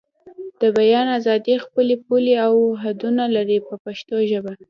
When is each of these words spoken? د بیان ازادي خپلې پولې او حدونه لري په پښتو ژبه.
د 0.61 0.63
بیان 0.77 1.07
ازادي 1.19 1.55
خپلې 1.65 1.95
پولې 2.05 2.33
او 2.45 2.53
حدونه 2.83 3.23
لري 3.35 3.57
په 3.67 3.73
پښتو 3.83 4.15
ژبه. 4.31 4.53